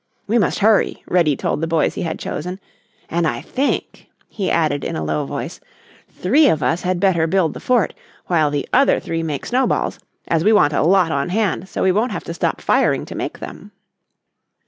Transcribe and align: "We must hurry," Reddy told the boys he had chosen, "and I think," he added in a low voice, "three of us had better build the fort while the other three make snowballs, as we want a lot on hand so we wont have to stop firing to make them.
"We 0.25 0.39
must 0.39 0.57
hurry," 0.57 1.03
Reddy 1.07 1.35
told 1.37 1.61
the 1.61 1.67
boys 1.67 1.93
he 1.93 2.01
had 2.01 2.17
chosen, 2.17 2.59
"and 3.07 3.27
I 3.27 3.39
think," 3.41 4.09
he 4.27 4.49
added 4.49 4.83
in 4.83 4.95
a 4.95 5.03
low 5.03 5.25
voice, 5.27 5.59
"three 6.09 6.49
of 6.49 6.63
us 6.63 6.81
had 6.81 6.99
better 6.99 7.27
build 7.27 7.53
the 7.53 7.59
fort 7.59 7.93
while 8.25 8.49
the 8.49 8.67
other 8.73 8.99
three 8.99 9.21
make 9.21 9.45
snowballs, 9.45 9.99
as 10.27 10.43
we 10.43 10.51
want 10.53 10.73
a 10.73 10.81
lot 10.81 11.11
on 11.11 11.29
hand 11.29 11.69
so 11.69 11.83
we 11.83 11.91
wont 11.91 12.13
have 12.13 12.23
to 12.23 12.33
stop 12.33 12.61
firing 12.61 13.05
to 13.05 13.15
make 13.15 13.37
them. 13.37 13.73